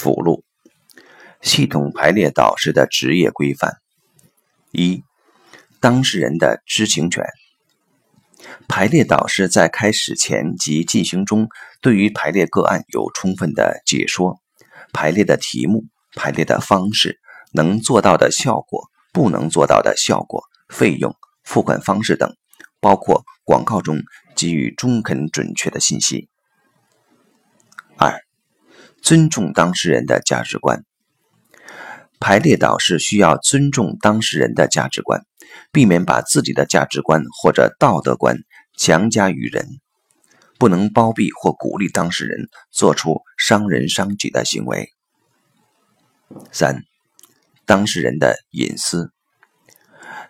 [0.00, 0.44] 附录：
[1.42, 3.76] 系统排列导师的职业规范。
[4.72, 5.04] 一、
[5.78, 7.26] 当事人的知情权。
[8.66, 11.48] 排列导师在开始前及进行中，
[11.82, 14.40] 对于排列个案有充分的解说。
[14.94, 17.20] 排列的题目、排列的方式、
[17.52, 21.14] 能做到的效果、不能做到的效果、费用、
[21.44, 22.34] 付款方式等，
[22.80, 23.98] 包括广告中
[24.34, 26.30] 给予中肯准确的信息。
[27.98, 28.29] 二。
[29.02, 30.84] 尊重当事人的价值观。
[32.18, 35.22] 排列导师需要尊重当事人的价值观，
[35.72, 38.36] 避免把自己的价值观或者道德观
[38.76, 39.66] 强加于人，
[40.58, 44.90] 不能包庇或鼓励当事人做出伤人伤己的行为。
[46.52, 46.82] 三、
[47.64, 49.10] 当事人的隐私。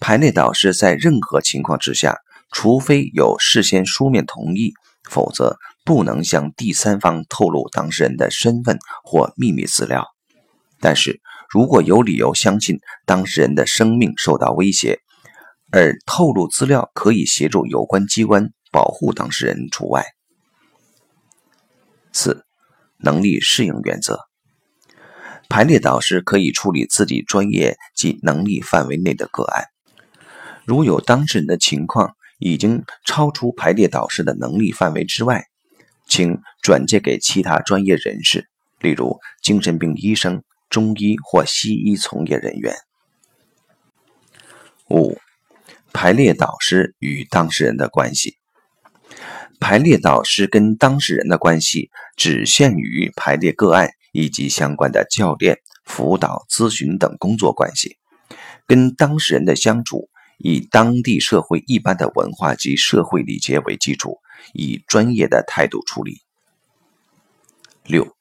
[0.00, 2.18] 排列导师在任何情况之下，
[2.50, 4.72] 除非有事先书面同意，
[5.10, 5.58] 否则。
[5.84, 10.06] 不能向第三方透露当事人的身份或秘密资料，
[10.80, 11.20] 但是
[11.50, 15.00] 如果有理由相信当事人的生命受到威胁，
[15.70, 20.04] 而透露资料可以协助有关机关保护当事人除外。
[22.12, 22.44] 四、
[22.96, 24.20] 能力适应原则。
[25.50, 29.66] 排列导师可以处理自己专业及能力范围内的个案，
[30.64, 35.44] 如有当事人的情况已经超出排列导师的能力范围之外。
[36.06, 38.48] 请转介给其他专业人士，
[38.80, 42.74] 例如精神病医生、中医或西医从业人员。
[44.90, 45.18] 五、
[45.92, 48.36] 排列导师与当事人的关系。
[49.60, 57.96] 排列导师跟当事人的关系只限于排列个案以及相关的教练、辅导、咨询等工作关系。
[58.66, 64.18] 跟当事人的相处，以当地社会一般的文化及社会礼节为基础。
[64.52, 66.20] 以专业的态度处理。
[67.84, 68.16] 六、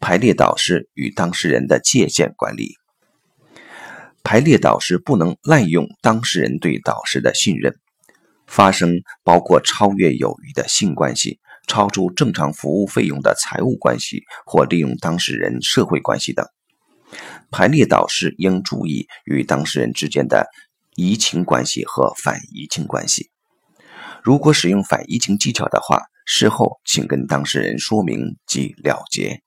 [0.00, 2.76] 排列导师与当事人的界限管理。
[4.24, 7.76] 排列导师不能滥用当事人对导师的信任，
[8.46, 16.46] 发生包括超越友谊的性关系、超出正常服务费用的财务关系或利用当事人社会关系等。
[17.50, 20.48] 排列导师应注意与当事人之间的
[20.94, 23.30] 移情关系和反移情关系。
[24.22, 29.42] 如果使用反移情技巧的话，事后请跟当事人说明即了结。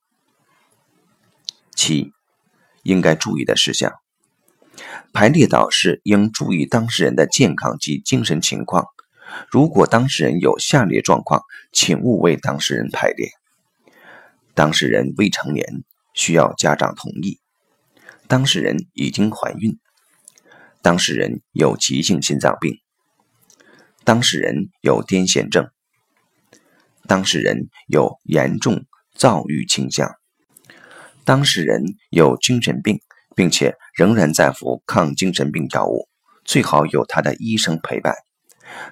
[1.73, 2.11] 七，
[2.83, 3.93] 应该注意的事项：
[5.13, 8.87] 排列导师应注意当事人的健康及精神情况。
[9.49, 13.29] 如果当事人有下列状况，请勿为当事人排列：
[14.53, 17.39] 当事人未成年，需要家长同意；
[18.27, 19.77] 当事人已经怀孕；
[20.81, 22.77] 当事人有急性心脏病。
[24.05, 25.67] 当事人有癫痫症，
[27.07, 28.85] 当事人有严重
[29.15, 30.13] 躁郁倾向，
[31.23, 33.01] 当事人有精神病，
[33.35, 36.07] 并且仍然在服抗精神病药物，
[36.43, 38.13] 最好有他的医生陪伴。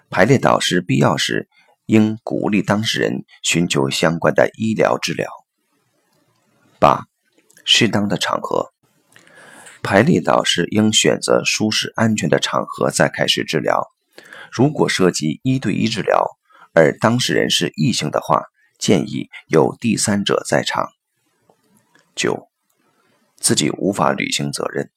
[0.09, 1.47] 排列导师必要时
[1.85, 5.29] 应鼓励当事人寻求相关的医疗治疗。
[6.79, 7.05] 八、
[7.63, 8.73] 适当的场合，
[9.83, 13.92] 排列导师应选择舒适安全的场合再开始治疗。
[14.51, 16.25] 如果涉及一对一治疗，
[16.73, 18.43] 而当事人是异性的话，
[18.77, 20.89] 建议有第三者在场。
[22.15, 22.49] 九，
[23.37, 24.91] 自己无法履行责任。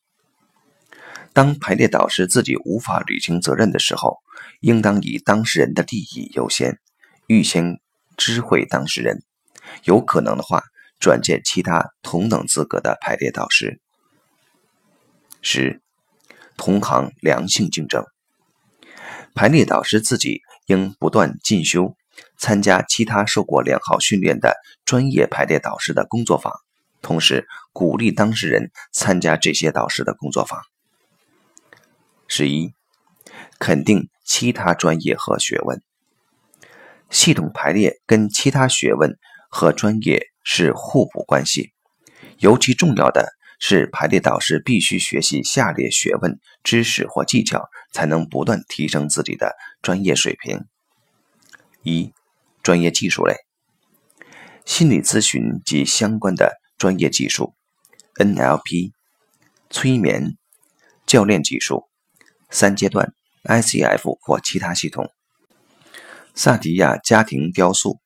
[1.33, 4.19] 当排列导师自己无法履行责任的时候，
[4.61, 6.79] 应当以当事人的利益优先，
[7.27, 7.79] 预先
[8.17, 9.23] 知会当事人，
[9.85, 10.63] 有可能的话，
[10.99, 13.81] 转介其他同等资格的排列导师。
[15.43, 15.83] 十，
[16.57, 18.05] 同行良性竞争。
[19.37, 21.95] 排列导师自己应不断进修，
[22.39, 26.55] 参加其他受过良好训练的专业排列导师的工作坊，
[27.03, 30.63] 同时鼓励当事人参加这些导师的工作坊。
[32.27, 32.73] 十一，
[33.59, 35.83] 肯定其他专业和学问。
[37.11, 39.19] 系统排列跟其他学问
[39.51, 41.75] 和专业是互补关系，
[42.39, 43.36] 尤其重要的。
[43.59, 50.65] 是排列导师必须学习下列学问、知识或技巧，才能不断提升自己的专业水平。
[51.83, 52.13] 一、
[52.63, 53.35] 专业技术类，
[54.65, 57.55] 心理咨询及相关的专业技术
[58.17, 58.93] ，NLP、
[59.71, 60.37] 催眠、
[61.07, 61.89] 教练技术、
[62.51, 63.15] 三阶段
[63.45, 65.11] ICF 或其他系统、
[66.35, 68.01] 萨提亚家庭雕塑、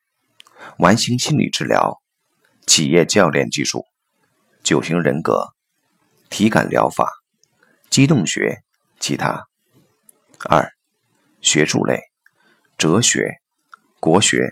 [0.79, 2.01] 完形心理治疗、
[2.67, 3.85] 企业教练技术。
[4.63, 5.55] 九型人格、
[6.29, 7.11] 体感疗法、
[7.89, 8.63] 机动学、
[8.99, 9.47] 其他。
[10.49, 10.73] 二、
[11.41, 12.01] 学术类，
[12.79, 13.41] 哲学、
[13.99, 14.49] 国学、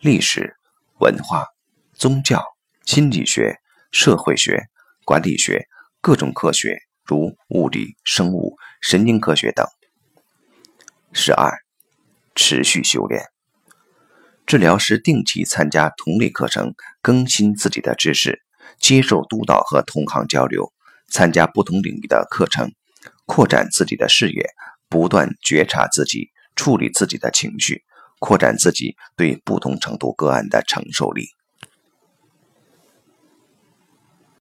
[0.00, 0.56] 历史、
[0.98, 1.46] 文化、
[1.94, 2.44] 宗教、
[2.84, 3.58] 心理学、
[3.90, 4.68] 社会学、
[5.04, 5.66] 管理学、
[6.00, 9.66] 各种科学，如物理、生物、神经科学等。
[11.12, 11.58] 十二，
[12.34, 13.24] 持续修炼。
[14.46, 18.42] 治疗师定期参加同类课程，更新自己的知识，
[18.78, 20.72] 接受督导和同行交流，
[21.08, 22.72] 参加不同领域的课程，
[23.26, 24.50] 扩展自己的视野，
[24.88, 27.82] 不断觉察自己，处理自己的情绪，
[28.18, 31.28] 扩展自己对不同程度个案的承受力。